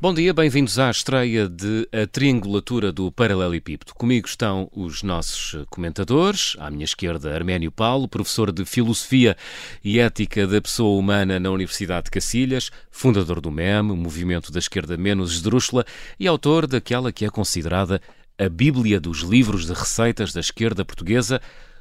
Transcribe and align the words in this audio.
Bom 0.00 0.14
dia, 0.14 0.32
bem-vindos 0.32 0.78
à 0.78 0.90
estreia 0.90 1.46
de 1.46 1.86
A 1.92 2.06
Triangulatura 2.06 2.90
do 2.90 3.12
Paralelepípedo. 3.12 3.92
Comigo 3.94 4.26
estão 4.26 4.70
os 4.72 5.02
nossos 5.02 5.66
comentadores. 5.68 6.56
À 6.58 6.70
minha 6.70 6.84
esquerda, 6.84 7.34
Arménio 7.34 7.70
Paulo, 7.70 8.08
professor 8.08 8.50
de 8.50 8.64
Filosofia 8.64 9.36
e 9.84 9.98
Ética 9.98 10.46
da 10.46 10.62
Pessoa 10.62 10.98
Humana 10.98 11.38
na 11.38 11.50
Universidade 11.50 12.04
de 12.04 12.12
Cacilhas, 12.12 12.70
fundador 12.90 13.38
do 13.40 13.50
MEM, 13.50 13.82
Movimento 13.82 14.50
da 14.50 14.58
Esquerda 14.58 14.96
Menos 14.96 15.32
Esdrúxula, 15.32 15.84
e 16.18 16.26
autor 16.26 16.66
daquela 16.66 17.12
que 17.12 17.26
é 17.26 17.28
considerada 17.28 18.00
a 18.38 18.48
Bíblia 18.48 19.00
dos 19.00 19.18
livros 19.18 19.66
de 19.66 19.72
receitas 19.74 20.32
da 20.32 20.40
esquerda 20.40 20.84
portuguesa, 20.84 21.40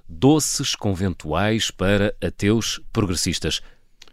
Doces 0.09 0.75
Conventuais 0.75 1.69
para 1.69 2.15
Ateus 2.21 2.79
Progressistas. 2.93 3.61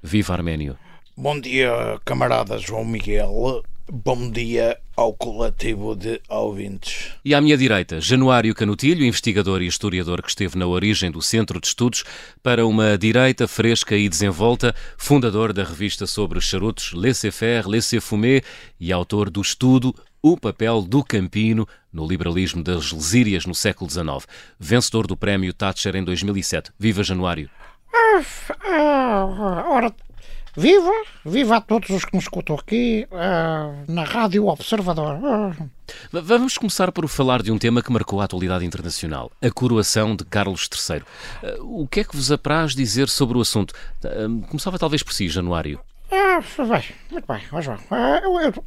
Viva 0.03 0.35
Arménio! 0.35 0.77
Bom 1.17 1.39
dia, 1.39 1.71
camarada 2.05 2.59
João 2.59 2.85
Miguel. 2.85 3.63
Bom 3.87 4.31
dia 4.31 4.79
ao 4.97 5.13
coletivo 5.13 5.95
de 5.95 6.21
ouvintes. 6.29 7.13
E 7.25 7.35
à 7.35 7.41
minha 7.41 7.57
direita, 7.57 8.01
Januário 8.01 8.55
Canutilho, 8.55 9.05
investigador 9.05 9.63
e 9.63 9.67
historiador 9.67 10.23
que 10.23 10.29
esteve 10.29 10.59
na 10.59 10.67
origem 10.67 11.11
do 11.11 11.21
Centro 11.23 11.61
de 11.61 11.67
Estudos 11.67 12.03
para 12.43 12.67
uma 12.67 12.97
direita 12.97 13.47
fresca 13.47 13.95
e 13.95 14.09
desenvolta, 14.09 14.75
fundador 14.97 15.53
da 15.53 15.63
revista 15.63 16.07
sobre 16.07 16.41
charutos 16.41 16.93
Laissez-faire, 16.95 17.69
Laissez-fumer 17.69 18.43
e 18.81 18.91
autor 18.91 19.29
do 19.31 19.43
estudo 19.43 19.95
O 20.27 20.39
papel 20.39 20.81
do 20.81 21.05
Campino 21.05 21.69
no 21.93 22.07
liberalismo 22.07 22.63
das 22.63 22.91
Lesírias 22.91 23.45
no 23.45 23.55
século 23.55 23.91
XIX, 23.91 24.27
vencedor 24.59 25.07
do 25.07 25.19
prémio 25.19 25.53
Thatcher 25.53 25.95
em 25.97 26.03
2007. 26.03 26.73
Viva 26.79 27.03
Januário! 27.03 27.51
Ah, 27.93 28.23
ah, 28.65 29.65
ora, 29.69 29.95
Viva! 30.57 30.91
Viva 31.27 31.57
a 31.57 31.61
todos 31.61 31.91
os 31.91 32.07
que 32.07 32.15
nos 32.15 32.25
escutam 32.25 32.57
aqui 32.57 33.07
uh, 33.11 33.93
na 33.93 34.05
Rádio 34.05 34.47
Observador. 34.47 35.19
Vamos 36.11 36.57
começar 36.57 36.91
por 36.91 37.07
falar 37.07 37.43
de 37.43 37.53
um 37.53 37.59
tema 37.59 37.83
que 37.83 37.93
marcou 37.93 38.19
a 38.23 38.25
atualidade 38.25 38.65
internacional, 38.65 39.31
a 39.43 39.51
coroação 39.51 40.17
de 40.17 40.25
Carlos 40.25 40.71
III. 40.73 41.03
Uh, 41.61 41.83
o 41.83 41.87
que 41.87 42.01
é 42.01 42.05
que 42.05 42.17
vos 42.17 42.33
apraz 42.33 42.75
dizer 42.75 43.11
sobre 43.11 43.37
o 43.37 43.43
assunto? 43.43 43.75
Começava 44.49 44.79
talvez 44.79 45.03
por 45.03 45.13
si, 45.13 45.29
Januário. 45.29 45.79
Ah, 46.11 46.41
bem, 46.67 46.85
muito 47.11 47.27
bem, 47.27 47.43
mas 47.53 47.65
João. 47.67 47.79
Eu, 48.23 48.41
eu, 48.41 48.65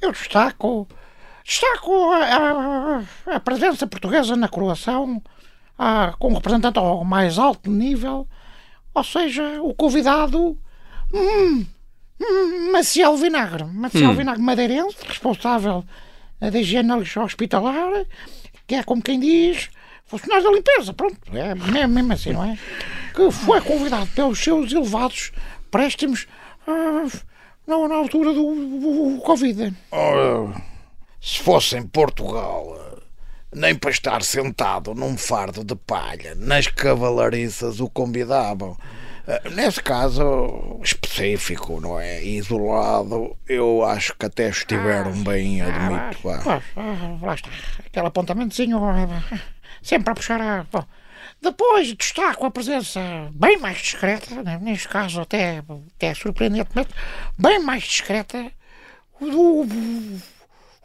eu, 0.00 0.12
destaco, 0.12 0.88
destaco 1.44 2.10
a, 2.12 3.02
a, 3.30 3.36
a, 3.36 3.40
presença 3.40 3.86
portuguesa 3.86 4.36
na 4.36 4.48
coroação 4.48 5.22
com 6.18 6.30
um 6.30 6.34
representante 6.34 6.78
ao 6.78 7.04
mais 7.04 7.38
alto 7.38 7.70
nível, 7.70 8.26
ou 8.94 9.04
seja, 9.04 9.60
o 9.62 9.74
convidado 9.74 10.58
Hum, 11.12 11.64
hum, 12.20 12.72
Maciel 12.72 13.16
Vinagre, 13.16 13.64
Maciel 13.64 14.10
hum. 14.10 14.14
Vinagre 14.14 14.42
madeirense, 14.42 14.96
responsável 15.06 15.84
da 16.40 16.58
higiene 16.58 16.92
hospitalar, 16.92 18.04
que 18.66 18.74
é 18.74 18.82
como 18.82 19.02
quem 19.02 19.20
diz, 19.20 19.70
funcionário 20.04 20.44
da 20.44 20.50
limpeza, 20.50 20.92
pronto, 20.92 21.16
é 21.32 21.86
mesmo 21.86 22.12
assim, 22.12 22.32
não 22.32 22.44
é? 22.44 22.58
Que 23.14 23.30
foi 23.30 23.60
convidado 23.60 24.06
pelos 24.08 24.38
seus 24.38 24.72
elevados 24.72 25.32
préstimos 25.70 26.26
uh, 26.66 27.10
na, 27.66 27.88
na, 27.88 27.94
altura 27.96 28.32
do, 28.32 28.54
do, 28.54 29.16
do 29.16 29.20
Covid. 29.22 29.74
Ora, 29.90 30.62
se 31.20 31.40
fosse 31.40 31.76
em 31.76 31.86
Portugal, 31.86 32.78
nem 33.54 33.74
para 33.74 33.90
estar 33.90 34.22
sentado 34.22 34.94
num 34.94 35.16
fardo 35.16 35.64
de 35.64 35.74
palha 35.74 36.34
nas 36.34 36.66
cavalariças 36.66 37.80
o 37.80 37.88
convidavam. 37.88 38.76
Nesse 39.52 39.82
caso 39.82 40.78
específico, 40.84 41.80
não 41.80 41.98
é? 41.98 42.22
Isolado, 42.22 43.36
eu 43.48 43.84
acho 43.84 44.14
que 44.16 44.26
até 44.26 44.48
estiveram 44.48 45.10
ah, 45.10 45.24
bem, 45.24 45.60
admito. 45.62 46.28
Ah, 46.28 46.62
ah, 46.76 47.18
lá 47.20 47.34
está. 47.34 47.50
Aquele 47.84 48.06
apontamentozinho 48.06 48.78
sempre 49.82 50.12
a 50.12 50.14
puxar 50.14 50.40
a. 50.40 50.64
Bom, 50.70 50.84
depois 51.40 51.94
destaco 51.94 52.46
a 52.46 52.50
presença 52.50 53.00
bem 53.32 53.58
mais 53.58 53.78
discreta, 53.78 54.42
né? 54.42 54.58
neste 54.60 54.88
caso 54.88 55.20
até, 55.20 55.62
até 55.96 56.14
surpreendentemente, 56.14 56.90
bem 57.38 57.58
mais 57.58 57.82
discreta 57.84 58.50
do 59.20 59.66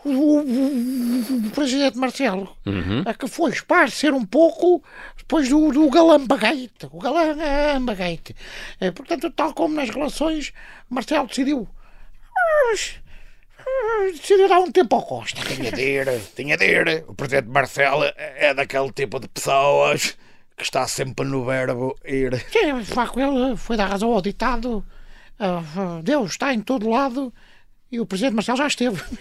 o, 0.04 0.40
o, 0.40 1.52
presidente 1.52 1.98
Marcelo, 1.98 2.56
uhum. 2.66 3.04
a 3.06 3.14
que 3.14 3.28
foi 3.28 3.52
esparcer 3.52 4.14
um 4.14 4.26
pouco 4.26 4.84
depois 5.18 5.48
do, 5.48 5.72
do 5.72 5.90
Galambagate, 5.90 6.88
o 6.92 7.00
Galambagate. 7.00 8.36
É, 8.80 8.92
portanto, 8.92 9.30
tal 9.30 9.54
como 9.54 9.76
nas 9.76 9.90
relações, 9.90 10.54
Marcelo 10.90 11.28
decidiu. 11.28 11.68
Decidiu 14.12 14.50
dar 14.50 14.60
um 14.60 14.72
tempo 14.72 14.96
ao 14.96 15.04
Costa. 15.04 15.42
Tinha 15.42 15.72
de 15.72 15.82
ir, 15.82 16.08
tinha 16.36 16.58
de 16.58 16.66
ir. 16.66 17.04
O 17.08 17.14
presidente 17.14 17.50
Marcelo 17.50 18.04
é 18.16 18.54
daquele 18.54 18.92
tipo 18.92 19.20
de 19.20 19.28
pessoas 19.28 20.18
está 20.62 20.88
sempre 20.88 21.26
no 21.26 21.44
verbo 21.46 21.96
ir. 22.06 22.36
Sim, 22.52 22.84
facto, 22.84 23.20
ele 23.20 23.56
foi 23.56 23.78
dar 23.78 23.88
razão 23.88 24.12
ao 24.12 24.22
ditado. 24.22 24.86
Uh, 25.40 26.02
Deus 26.04 26.32
está 26.32 26.54
em 26.54 26.62
todo 26.62 26.90
lado 26.90 27.34
e 27.92 28.00
o 28.00 28.06
Presidente 28.06 28.36
Marcelo 28.36 28.58
já 28.58 28.68
esteve. 28.68 29.02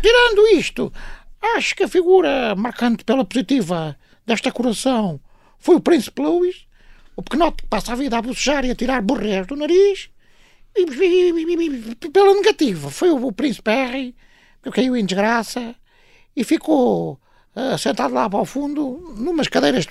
Tirando 0.00 0.48
isto, 0.56 0.92
acho 1.40 1.74
que 1.74 1.84
a 1.84 1.88
figura 1.88 2.54
marcante 2.54 3.04
pela 3.04 3.24
positiva 3.24 3.96
desta 4.24 4.50
coração 4.50 5.20
foi 5.58 5.76
o 5.76 5.80
Príncipe 5.80 6.22
Louis, 6.22 6.66
o 7.14 7.22
pequenote 7.22 7.62
que 7.62 7.68
passa 7.68 7.92
a 7.92 7.96
vida 7.96 8.16
a 8.16 8.22
bocejar 8.22 8.64
e 8.64 8.70
a 8.70 8.74
tirar 8.74 9.02
borrés 9.02 9.46
do 9.46 9.56
nariz. 9.56 10.10
E, 10.74 10.82
e, 10.82 11.30
e, 11.30 12.08
pela 12.10 12.34
negativa, 12.34 12.90
foi 12.90 13.10
o, 13.10 13.26
o 13.26 13.32
Príncipe 13.32 13.70
Harry, 13.70 14.16
que 14.62 14.70
caiu 14.70 14.96
em 14.96 15.04
desgraça 15.04 15.74
e 16.34 16.44
ficou 16.44 17.20
uh, 17.56 17.78
sentado 17.78 18.14
lá 18.14 18.28
ao 18.30 18.44
fundo, 18.44 19.14
numas 19.16 19.48
cadeiras 19.48 19.86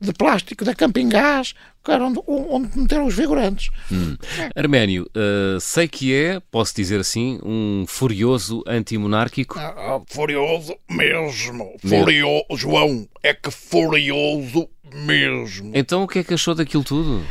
de 0.00 0.12
plástico 0.12 0.64
da 0.64 0.74
Camping 0.74 1.08
Gás, 1.08 1.54
que 1.82 1.90
era 1.90 2.04
onde, 2.04 2.20
onde 2.26 2.78
meteram 2.78 3.06
os 3.06 3.14
figurantes. 3.14 3.70
Hum. 3.90 4.16
Arménio, 4.54 5.08
uh, 5.16 5.60
sei 5.60 5.88
que 5.88 6.14
é, 6.14 6.40
posso 6.50 6.74
dizer 6.74 7.00
assim, 7.00 7.40
um 7.42 7.84
furioso 7.88 8.62
antimonárquico. 8.66 9.58
Ah, 9.58 9.74
ah, 9.76 10.00
furioso 10.06 10.76
mesmo. 10.90 11.76
Furioso, 11.80 12.44
João, 12.56 13.08
é 13.22 13.32
que 13.32 13.50
furioso 13.50 14.68
mesmo. 14.92 15.72
Então 15.74 16.02
o 16.02 16.08
que 16.08 16.18
é 16.18 16.24
que 16.24 16.34
achou 16.34 16.54
daquilo 16.54 16.84
tudo? 16.84 17.24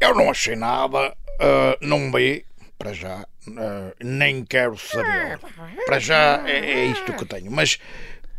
Eu 0.00 0.14
não 0.14 0.30
achei 0.30 0.56
nada, 0.56 1.08
uh, 1.08 1.76
não 1.80 2.10
vi, 2.12 2.44
para 2.78 2.92
já, 2.92 3.24
uh, 3.48 3.94
nem 4.02 4.44
quero 4.44 4.76
saber. 4.78 5.40
Para 5.86 5.98
já 5.98 6.42
é, 6.46 6.58
é 6.58 6.86
isto 6.86 7.12
que 7.12 7.24
tenho, 7.24 7.50
mas 7.50 7.78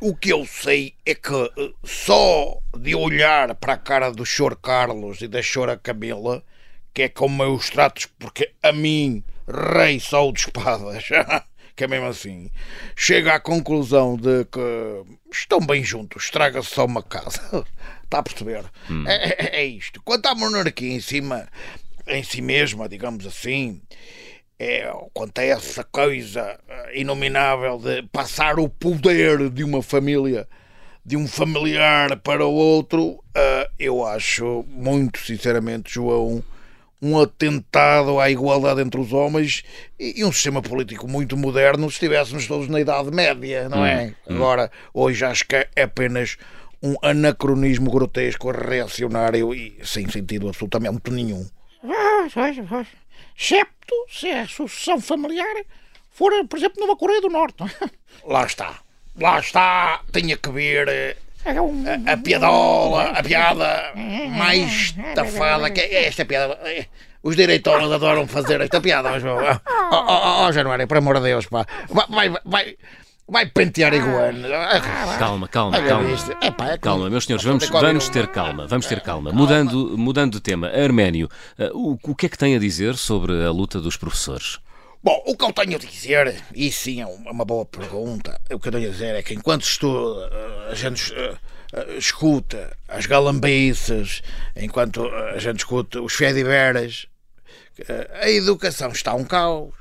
o 0.04 0.14
que 0.14 0.34
eu 0.34 0.46
sei 0.46 0.96
é 1.06 1.16
que 1.16 1.34
eh, 1.34 1.72
só 1.82 2.60
de 2.78 2.94
olhar 2.94 3.56
para 3.56 3.74
a 3.74 3.78
cara 3.78 4.12
do 4.12 4.26
Sr. 4.26 4.58
Carlos 4.62 5.22
e 5.22 5.30
da 5.30 5.40
Sra. 5.40 5.78
Camila, 5.78 6.44
que 6.94 7.04
é 7.04 7.10
como 7.10 7.42
eu 7.42 7.54
os 7.54 7.70
tratos, 7.70 8.08
porque 8.20 8.52
a 8.62 8.74
mim, 8.74 9.24
rei 9.48 10.02
só 10.02 10.30
de 10.30 10.42
espadas, 10.42 11.06
que 11.74 11.86
é 11.86 11.88
mesmo 11.88 12.08
assim, 12.08 12.52
chega 12.98 13.36
à 13.36 13.40
conclusão 13.40 14.18
de 14.18 14.44
que 14.44 14.60
estão 15.32 15.62
bem 15.62 15.82
juntos, 15.86 16.26
estraga-se 16.26 16.72
só 16.72 16.84
uma 16.86 17.02
casa. 17.02 17.66
Está 18.04 18.20
a 18.20 18.24
perceber? 18.24 18.66
Hum. 18.90 19.06
É, 19.08 19.30
é, 19.30 19.62
é 19.62 19.66
isto. 19.66 20.02
Quanto 20.04 20.26
à 20.26 20.36
monarquia 20.36 20.92
em 20.92 21.00
cima, 21.00 21.48
em 22.08 22.24
si 22.24 22.42
mesma, 22.42 22.90
digamos 22.90 23.26
assim, 23.26 23.82
é, 24.64 24.94
quanto 25.14 25.40
a 25.40 25.44
essa 25.44 25.84
coisa 25.84 26.58
eh, 26.68 27.00
inominável 27.02 27.78
de 27.78 28.04
passar 28.04 28.60
o 28.60 28.70
poder 28.70 29.50
de 29.50 29.64
uma 29.64 29.84
família, 29.84 30.48
de 31.06 31.18
um 31.18 31.28
familiar 31.28 32.18
para 32.20 32.46
o 32.46 32.54
outro, 32.54 33.04
uh, 33.06 33.70
eu 33.78 34.06
acho, 34.06 34.66
muito 34.70 35.20
sinceramente, 35.20 35.94
João, 35.94 36.42
um 37.02 37.20
atentado 37.20 38.18
à 38.20 38.30
igualdade 38.30 38.80
entre 38.80 39.02
os 39.02 39.12
homens 39.12 39.64
e, 40.00 40.22
e 40.22 40.24
um 40.24 40.32
sistema 40.32 40.62
político 40.62 41.06
muito 41.06 41.36
moderno 41.36 41.90
se 41.90 41.96
estivéssemos 41.96 42.48
todos 42.48 42.70
na 42.70 42.80
Idade 42.80 43.12
Média, 43.12 43.68
não 43.68 43.86
é? 43.86 44.06
Hum, 44.06 44.14
hum. 44.30 44.36
Agora, 44.36 44.72
hoje 44.94 45.26
acho 45.26 45.46
que 45.46 45.56
é 45.76 45.84
apenas 45.84 46.38
um 46.82 46.96
anacronismo 47.02 47.92
grotesco, 47.92 48.52
reacionário 48.52 49.54
e 49.54 49.78
sem 49.84 50.10
sentido 50.10 50.48
absolutamente 50.48 51.12
nenhum. 51.12 51.46
Excepto 53.38 53.96
se 54.10 54.32
a 54.32 54.48
sucessão 54.48 55.02
familiar 55.02 55.64
for, 56.12 56.32
por 56.48 56.58
exemplo, 56.58 56.80
numa 56.80 56.96
Coreia 56.96 57.22
do 57.22 57.30
Norte. 57.30 57.64
Lá 58.26 58.46
está. 58.46 58.80
Lá 59.20 59.40
está. 59.40 60.02
Tinha 60.12 60.38
que 60.38 60.50
ver 60.50 60.88
eh, 60.88 61.18
é 61.46 61.52
a, 61.52 62.14
a 62.14 62.18
piadola, 62.18 63.04
a 63.10 63.22
piada 63.22 63.92
mais 64.38 64.96
tafada 65.14 65.70
que 65.72 65.82
é 65.82 66.06
esta 66.06 66.26
piada. 66.26 66.58
Eh, 66.64 66.86
os 67.22 67.36
direitores 67.36 67.90
adoram 67.92 68.28
fazer 68.28 68.60
esta 68.62 68.82
piada, 68.82 69.10
mas, 69.12 69.24
oh, 69.24 69.38
oh, 69.92 69.96
oh, 69.96 70.46
oh, 70.46 70.52
Januário, 70.52 70.88
por 70.88 70.98
amor 70.98 71.16
de 71.20 71.24
Deus, 71.24 71.46
pá. 71.48 71.66
Vai, 71.90 72.30
vai, 72.30 72.42
vai, 72.44 72.78
Vai 73.28 73.46
pentear 73.46 73.94
iguana. 73.94 74.48
Calma, 75.18 75.48
calma, 75.48 75.78
Olha 75.78 75.88
calma. 75.88 76.12
isto. 76.12 76.32
Epá, 76.42 76.72
é 76.72 76.78
Calma, 76.78 77.10
meus 77.10 77.26
senhores, 77.26 77.46
vamos, 77.46 77.68
vamos 77.70 78.10
ter 78.10 78.28
calma, 78.28 78.68
vamos 78.68 78.86
ter 78.86 79.00
calma. 79.02 79.32
Mudando, 79.32 79.98
mudando 79.98 80.34
de 80.34 80.42
tema, 80.42 80.68
Arménio, 80.68 81.30
eh, 81.58 81.72
o, 81.74 81.98
o 82.04 82.16
que 82.16 82.26
é 82.26 82.30
que 82.30 82.38
tem 82.38 82.56
a 82.56 82.60
dizer 82.60 82.96
sobre 82.96 83.32
a 83.46 83.50
luta 83.50 83.80
dos 83.80 83.96
professores? 83.96 84.60
Bom, 85.02 85.22
o 85.26 85.36
que 85.38 85.46
eu 85.46 85.54
tenho 85.54 85.76
a 85.76 85.80
dizer, 85.80 86.36
e 86.54 86.72
sim 86.72 87.02
é 87.02 87.06
uma 87.06 87.44
boa 87.46 87.66
pergunta, 87.66 88.40
o 88.52 88.60
que 88.60 88.68
eu 88.68 88.72
tenho 88.72 88.88
a 88.88 88.92
dizer 88.92 89.16
é 89.16 89.22
que 89.24 89.34
enquanto 89.34 89.64
estuda, 89.64 90.30
eh, 90.32 90.72
a 90.72 90.76
gente 90.76 91.14
eh, 91.14 91.98
escuta 91.98 92.76
as 92.90 93.06
galambices, 93.06 94.22
enquanto 94.56 95.08
a 95.08 95.40
gente 95.40 95.60
escuta 95.60 96.02
os 96.02 96.14
fediveras, 96.14 97.08
a 98.22 98.30
educação 98.30 98.92
está 98.92 99.16
um 99.16 99.24
caos, 99.24 99.74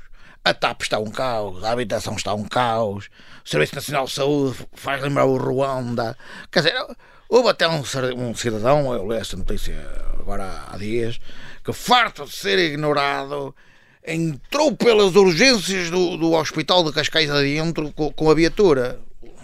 a 0.43 0.53
TAP 0.53 0.81
está 0.81 0.99
um 0.99 1.09
caos, 1.09 1.63
a 1.63 1.71
habitação 1.71 2.15
está 2.15 2.33
um 2.33 2.43
caos, 2.43 3.09
o 3.45 3.49
Serviço 3.49 3.75
Nacional 3.75 4.05
de 4.05 4.11
Saúde 4.11 4.57
faz 4.73 5.01
lembrar 5.01 5.25
o 5.25 5.37
Ruanda. 5.37 6.17
Quer 6.51 6.63
dizer, 6.63 6.85
houve 7.29 7.49
até 7.49 7.67
um, 7.67 7.81
um 8.17 8.35
cidadão, 8.35 8.93
eu 8.93 9.09
li 9.09 9.17
esta 9.17 9.37
notícia 9.37 9.75
agora 10.19 10.65
há 10.69 10.77
dias, 10.77 11.19
que 11.63 11.71
farto 11.71 12.25
de 12.25 12.33
ser 12.33 12.59
ignorado 12.59 13.55
entrou 14.05 14.75
pelas 14.75 15.15
urgências 15.15 15.89
do, 15.89 16.17
do 16.17 16.33
hospital 16.33 16.83
de 16.83 16.91
Cascais 16.91 17.29
adentro 17.29 17.91
com, 17.93 18.11
com 18.11 18.29
a 18.29 18.33
viatura. 18.33 18.99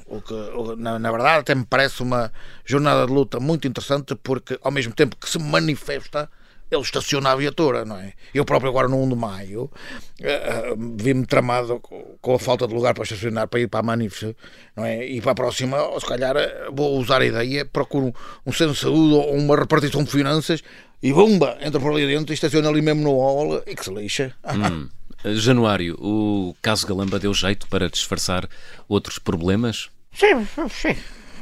O 0.06 0.22
que, 0.22 0.34
na, 0.78 0.98
na 0.98 1.12
verdade, 1.12 1.40
até 1.40 1.56
me 1.56 1.63
parece 1.63 2.02
uma 2.02 2.34
jornada 2.66 3.06
de 3.06 3.13
luta 3.13 3.40
muito 3.40 3.68
interessante 3.68 4.16
porque, 4.16 4.60
ao 4.62 4.72
mesmo 4.72 4.92
tempo 4.92 5.16
que 5.16 5.30
se 5.30 5.38
manifesta, 5.38 6.30
ele 6.71 6.81
estaciona 6.81 7.31
a 7.31 7.36
viatura, 7.36 7.83
não 7.86 7.98
é? 7.98 8.13
Eu 8.33 8.45
próprio, 8.45 8.69
agora 8.69 8.88
no 8.88 9.01
1 9.04 9.10
de 9.10 9.16
maio, 9.16 9.71
eh, 10.21 10.74
vi-me 10.98 11.25
tramado 11.25 11.80
co- 11.80 12.18
com 12.21 12.36
a 12.36 12.39
falta 12.39 12.68
de 12.68 12.74
lugar 12.74 12.94
para 12.94 13.04
estacionar 13.04 13.48
para 13.48 13.60
ir 13.60 13.68
para 13.68 13.80
a 13.80 13.83
Manif, 13.83 14.36
não 14.75 14.86
é? 14.86 15.06
E 15.07 15.19
para 15.21 15.31
a 15.31 15.36
próxima, 15.36 15.81
ou 15.81 16.00
se 16.00 16.06
calhar, 16.06 16.36
eh, 16.38 16.69
vou 16.71 16.98
usar 17.00 17.21
a 17.21 17.25
ideia, 17.25 17.66
procuro 17.66 18.13
um, 18.45 18.51
centro 18.51 18.74
de 18.74 18.80
saúde 18.80 19.13
ou 19.16 19.33
uma 19.36 19.56
repartição 19.56 20.04
de 20.04 20.12
finanças 20.12 20.62
e 21.01 21.12
bomba, 21.13 21.57
entra 21.62 21.80
por 21.80 21.92
ali 21.94 22.06
dentro 22.06 22.31
e 22.31 22.36
estaciona 22.36 22.69
ali 22.69 22.81
mesmo 22.81 23.01
no 23.01 23.18
hall 23.18 23.63
e 23.66 23.75
que 23.75 23.83
se 23.86 23.94
lixa. 23.94 24.33
Hum. 24.45 24.89
Januário, 25.36 25.95
o 26.00 26.56
caso 26.62 26.88
Galamba 26.88 27.19
deu 27.19 27.33
jeito 27.33 27.68
para 27.68 27.89
disfarçar 27.89 28.48
outros 28.88 29.19
problemas? 29.19 29.89
Sim, 30.13 30.48
sim. 30.69 30.95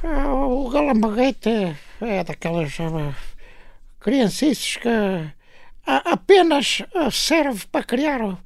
O 0.04 0.70
Galambagate 0.70 1.50
é, 1.50 1.76
é 2.02 2.24
daquelas 2.24 2.72
criancices 4.08 4.78
que 4.78 4.90
apenas 5.86 6.82
ah, 6.96 7.12
serve 7.12 7.66
para 7.70 7.84
criar 7.84 8.22
uma, 8.22 8.40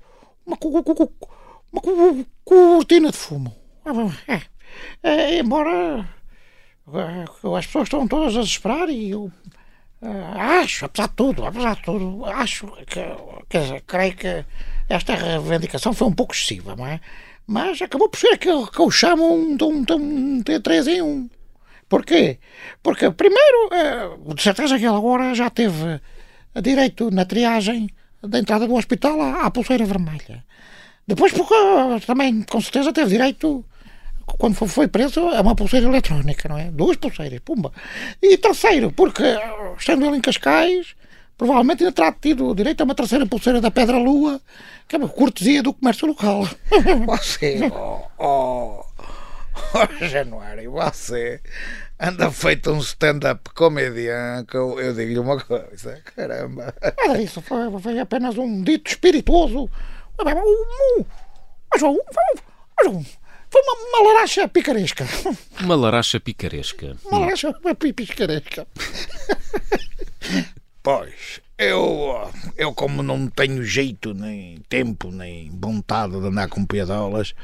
uma 0.43 2.25
cortina 2.43 3.11
de 3.11 3.17
fumo. 3.17 3.55
Ah, 3.85 3.91
É. 4.27 4.41
É, 5.03 5.37
embora 5.37 6.09
as 7.55 7.65
pessoas 7.67 7.83
estão 7.83 8.07
todas 8.07 8.35
a 8.37 8.41
esperar 8.41 8.89
e 8.89 9.11
eu 9.11 9.31
ah, 10.01 10.61
acho, 10.61 10.85
apesar 10.85 11.09
de 11.09 11.15
tudo, 11.15 11.45
apesar 11.45 11.75
de 11.75 11.83
tudo, 11.83 12.25
acho 12.25 12.65
que, 12.87 13.01
quer 13.47 13.61
dizer, 13.61 13.83
creio 13.85 14.15
que 14.15 14.45
esta 14.89 15.13
reivindicação 15.13 15.93
foi 15.93 16.07
um 16.07 16.13
pouco 16.13 16.33
excessiva, 16.33 16.75
não 16.75 16.87
é? 16.87 16.99
Mas 17.45 17.79
acabou 17.83 18.09
por 18.09 18.17
ser 18.17 18.33
aquilo 18.33 18.65
que 18.65 18.79
eu 18.79 18.89
chamo 18.89 19.55
de 19.55 19.63
um 19.63 19.85
T3 20.43 20.87
em 20.87 21.01
1. 21.03 21.29
Porquê? 21.91 22.39
Porque, 22.81 23.11
primeiro, 23.11 23.59
eh, 23.73 24.33
de 24.33 24.41
certeza 24.41 24.79
que 24.79 24.85
ele 24.85 24.95
agora 24.95 25.35
já 25.35 25.49
teve 25.49 25.99
direito 26.63 27.11
na 27.11 27.25
triagem 27.25 27.89
da 28.23 28.39
entrada 28.39 28.65
do 28.65 28.75
hospital 28.75 29.19
à, 29.21 29.51
pulseira 29.51 29.83
vermelha. 29.83 30.41
Depois, 31.05 31.33
porque 31.33 31.53
eh, 31.53 31.99
também, 32.07 32.43
com 32.43 32.61
certeza, 32.61 32.93
teve 32.93 33.09
direito, 33.09 33.65
quando 34.39 34.55
foi- 34.55 34.87
preso, 34.87 35.19
a 35.19 35.41
uma 35.41 35.53
pulseira 35.53 35.85
eletrónica, 35.85 36.47
não 36.47 36.57
é? 36.57 36.71
Duas 36.71 36.95
pulseiras, 36.95 37.41
pumba. 37.43 37.73
E 38.23 38.37
terceiro, 38.37 38.89
porque, 38.93 39.23
eh, 39.23 39.73
estando 39.77 40.05
ele 40.05 40.15
em 40.15 40.21
Cascais, 40.21 40.95
provavelmente 41.37 41.83
ainda 41.83 41.91
terá 41.93 42.13
tido 42.13 42.55
direito 42.55 42.79
a 42.79 42.85
uma 42.85 42.95
terceira 42.95 43.25
pulseira 43.25 43.59
da 43.59 43.69
Pedra 43.69 43.97
Lua, 43.97 44.39
que 44.87 44.95
é 44.95 44.97
uma 44.97 45.09
cortesia 45.09 45.61
do 45.61 45.73
comércio 45.73 46.07
local. 46.07 46.47
Você, 47.05 47.69
oh, 47.73 47.99
oh, 48.17 48.85
oh, 49.73 50.05
Januário, 50.07 50.71
você 50.71 51.41
anda 51.99 52.31
feito 52.31 52.71
um 52.71 52.79
stand-up 52.79 53.49
comedian 53.53 54.45
que 54.47 54.55
eu, 54.57 54.79
eu 54.79 54.93
digo-lhe 54.93 55.19
uma 55.19 55.39
coisa, 55.39 56.01
caramba. 56.15 56.73
Nada 56.81 57.17
disso, 57.19 57.41
foi, 57.41 57.79
foi 57.79 57.99
apenas 57.99 58.37
um 58.37 58.63
dito 58.63 58.89
espirituoso. 58.89 59.69
Ó, 60.17 61.77
João, 61.77 61.97
foi 63.49 63.61
uma, 63.61 63.73
uma 63.99 64.13
laracha 64.13 64.47
picaresca. 64.47 65.05
Uma 65.59 65.75
laracha 65.75 66.19
picaresca. 66.19 66.95
Uma 67.05 67.19
laracha 67.19 67.53
pi- 67.77 67.93
picaresca. 67.93 68.65
Pois, 70.83 71.39
eu, 71.59 72.31
eu 72.57 72.73
como 72.73 73.03
não 73.03 73.27
tenho 73.27 73.63
jeito, 73.63 74.15
nem 74.15 74.57
tempo, 74.67 75.11
nem 75.11 75.51
vontade 75.51 76.19
de 76.19 76.25
andar 76.25 76.47
com 76.47 76.65
piadolas, 76.65 77.35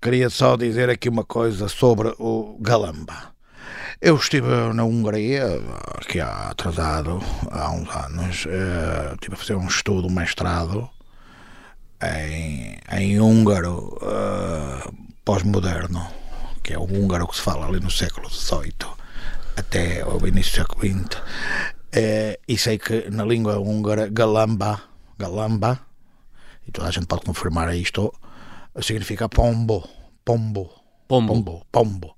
queria 0.00 0.30
só 0.30 0.56
dizer 0.56 0.88
aqui 0.88 1.08
uma 1.10 1.24
coisa 1.24 1.68
sobre 1.68 2.14
o 2.18 2.56
Galamba. 2.58 3.34
Eu 4.00 4.16
estive 4.16 4.48
na 4.72 4.82
Hungria, 4.82 5.60
aqui 5.94 6.18
há 6.18 6.48
atrasado, 6.48 7.20
há 7.50 7.70
uns 7.70 7.94
anos, 7.94 8.46
eh, 8.48 9.10
estive 9.12 9.34
a 9.34 9.36
fazer 9.36 9.54
um 9.56 9.66
estudo, 9.66 10.08
um 10.08 10.10
mestrado, 10.10 10.88
em, 12.02 12.78
em 12.92 13.20
húngaro 13.20 13.98
eh, 14.00 14.90
pós-moderno, 15.22 16.06
que 16.62 16.72
é 16.72 16.78
o 16.78 16.84
húngaro 16.84 17.28
que 17.28 17.36
se 17.36 17.42
fala 17.42 17.66
ali 17.66 17.78
no 17.78 17.90
século 17.90 18.30
XVIII 18.30 18.72
até 19.54 20.00
ao 20.00 20.26
início 20.26 20.52
do 20.52 20.56
século 20.56 20.80
XX. 20.80 21.22
Eh, 21.92 22.40
e 22.48 22.56
sei 22.56 22.78
que 22.78 23.10
na 23.10 23.24
língua 23.24 23.58
húngara, 23.58 24.08
galamba, 24.08 24.80
galamba, 25.18 25.78
e 26.66 26.72
toda 26.72 26.88
a 26.88 26.90
gente 26.90 27.06
pode 27.06 27.26
confirmar 27.26 27.74
isto, 27.76 28.14
significa 28.80 29.28
pombo, 29.28 29.88
pombo, 30.24 30.70
Pombo. 31.08 31.34
pombo, 31.34 31.66
pombo. 31.72 32.16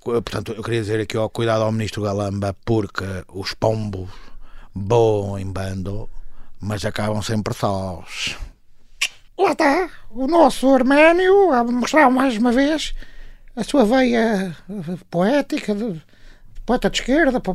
Portanto, 0.00 0.52
eu 0.52 0.62
queria 0.62 0.80
dizer 0.80 1.00
aqui 1.00 1.16
ao 1.16 1.28
cuidado 1.28 1.64
ao 1.64 1.72
ministro 1.72 2.02
Galamba, 2.02 2.56
porque 2.64 3.04
os 3.28 3.52
pombos 3.54 4.08
voam 4.74 5.38
em 5.38 5.50
bando, 5.50 6.08
mas 6.60 6.84
acabam 6.84 7.20
sempre 7.22 7.54
sós. 7.54 8.36
Lá 9.38 9.52
está, 9.52 9.90
o 10.10 10.26
nosso 10.26 10.68
Arménio 10.74 11.52
a 11.52 11.62
mostrar 11.64 12.10
mais 12.10 12.36
uma 12.38 12.52
vez 12.52 12.94
a 13.54 13.64
sua 13.64 13.84
veia 13.84 14.56
eh, 14.68 14.98
poética, 15.10 15.74
de, 15.74 16.00
poeta 16.64 16.88
de 16.88 17.00
esquerda, 17.00 17.40
para 17.40 17.54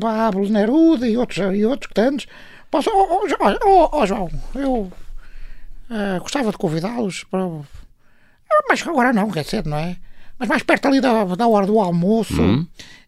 Pablo 0.00 0.48
Neruda 0.48 1.08
e 1.08 1.16
outros, 1.16 1.38
e 1.54 1.64
outros 1.64 1.90
tantos. 1.92 2.26
Posso, 2.70 2.90
oh, 2.90 3.22
oh, 3.22 3.26
oh, 3.64 3.88
oh, 3.92 4.06
João, 4.06 4.30
eu 4.54 4.92
eh, 5.94 6.18
gostava 6.18 6.50
de 6.50 6.58
convidá-los 6.58 7.24
para. 7.24 7.42
Ah, 7.44 8.62
Mas 8.68 8.86
agora 8.86 9.12
não, 9.12 9.30
quer 9.30 9.44
dizer, 9.44 9.64
não 9.64 9.78
é? 9.78 9.96
Mas 10.38 10.48
mais 10.48 10.62
perto 10.62 10.88
ali 10.88 11.00
da, 11.00 11.24
da 11.24 11.46
hora 11.46 11.66
do 11.66 11.78
almoço, 11.80 12.34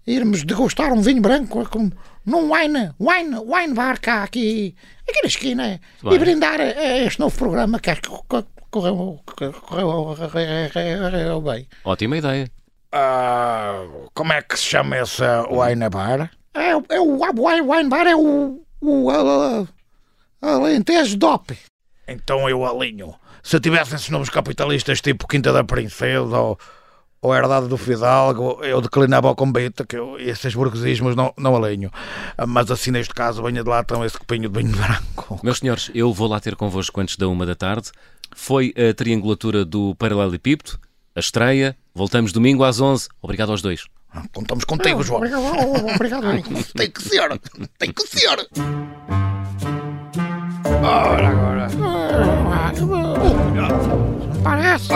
irmos 0.07 0.45
degustar 0.45 0.93
um 0.93 1.02
vinho 1.02 1.21
branco 1.21 1.69
com, 1.69 1.90
num 2.25 2.52
wine, 2.52 2.93
wine, 3.00 3.37
wine 3.45 3.75
bar 3.75 4.00
cá 4.00 4.23
aqui, 4.23 4.75
aqui 5.09 5.21
na 5.23 5.28
esquina 5.28 5.81
Bem. 6.02 6.12
e 6.14 6.19
brindar 6.19 6.61
a, 6.61 6.64
a 6.64 6.99
este 6.99 7.19
novo 7.19 7.37
programa 7.37 7.81
que 7.81 7.90
acho 7.90 8.02
que 8.02 8.09
co- 8.09 8.45
correu, 8.71 9.21
correu, 9.26 9.52
correu, 9.55 10.21
correu 10.73 11.40
bem. 11.40 11.66
Ótima 11.85 12.16
ideia. 12.16 12.49
Ah, 12.93 13.85
como 14.14 14.33
é 14.33 14.40
que 14.43 14.57
se 14.57 14.64
chama 14.64 14.97
esse 14.99 15.23
wine 15.50 15.88
bar? 15.90 16.31
É, 16.55 16.76
o- 16.76 16.85
é 16.88 17.00
o 17.00 17.19
wine, 17.45 17.61
wine 17.62 17.88
bar, 17.88 18.07
é 18.07 18.14
o, 18.16 18.62
o 18.81 19.11
a, 19.11 19.66
a, 20.43 20.50
Alentejo 20.55 21.16
DOP. 21.16 21.59
Então 22.07 22.49
eu 22.49 22.65
alinho. 22.65 23.15
Se 23.43 23.59
tivessem 23.61 23.97
esses 23.97 24.11
nomes 24.11 24.29
capitalistas 24.29 25.01
tipo 25.01 25.27
Quinta 25.27 25.53
da 25.53 25.63
Princesa 25.65 26.39
ou, 26.39 26.59
ou 27.23 27.35
Herdade 27.35 27.69
do 27.69 27.77
Fidalgo, 27.77 28.59
eu 28.65 28.81
declinava 28.81 29.31
o 29.31 29.35
convite, 29.35 29.85
que 29.85 29.97
eu, 29.97 30.19
esses 30.19 30.55
burguesismos 30.55 31.15
não, 31.17 31.33
não 31.37 31.57
alinho. 31.57 31.91
Ah, 32.37 32.47
Mas 32.47 32.71
assim, 32.71 32.91
neste 32.91 33.15
caso, 33.15 33.43
venha 33.43 33.63
de 33.63 33.69
lá 33.69 33.81
então 33.81 34.05
esse 34.05 34.19
copinho 34.19 34.49
de 34.49 34.63
vinho 34.63 34.77
branco. 34.77 35.41
Meus 35.43 35.59
senhores, 35.59 35.91
eu 35.95 36.13
vou 36.13 36.29
lá 36.29 36.41
ter 36.41 36.57
convosco 36.57 37.01
antes 37.01 37.17
da 37.17 37.29
uma 37.29 37.47
da 37.47 37.55
tarde. 37.55 37.91
Foi 38.35 38.75
a 38.77 38.93
triangulatura 38.93 39.65
do 39.65 39.95
Paralelepípedo, 39.97 40.79
a 41.15 41.21
estreia. 41.21 41.77
Voltamos 41.95 42.33
domingo 42.33 42.65
às 42.65 42.81
11. 42.81 43.09
Obrigado 43.23 43.51
aos 43.51 43.63
dois. 43.63 43.87
Ah, 44.13 44.23
Contamos 44.33 44.65
contigo, 44.65 45.03
João. 45.03 45.19
Obrigado, 45.19 45.95
obrigado. 45.95 46.43
Tem 46.75 46.91
que 46.91 47.03
ser, 47.03 47.41
tem 47.79 47.93
que 47.93 48.03
ser. 48.07 49.25
Ora, 50.83 51.28
agora. 51.28 51.68
Parece. 54.42 54.95